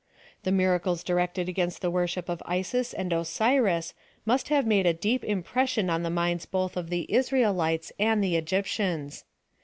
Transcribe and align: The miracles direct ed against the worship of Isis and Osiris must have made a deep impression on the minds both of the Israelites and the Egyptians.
The 0.41 0.51
miracles 0.51 1.03
direct 1.03 1.37
ed 1.37 1.47
against 1.47 1.83
the 1.83 1.91
worship 1.91 2.27
of 2.27 2.41
Isis 2.47 2.91
and 2.91 3.13
Osiris 3.13 3.93
must 4.25 4.49
have 4.49 4.65
made 4.65 4.87
a 4.87 4.93
deep 4.95 5.23
impression 5.23 5.91
on 5.91 6.01
the 6.01 6.09
minds 6.09 6.47
both 6.47 6.75
of 6.75 6.89
the 6.89 7.05
Israelites 7.13 7.91
and 7.99 8.23
the 8.23 8.35
Egyptians. 8.35 9.25